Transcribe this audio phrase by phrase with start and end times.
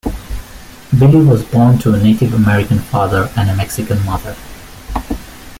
[0.97, 4.35] Billy was born to a Native American father and a Mexican mother.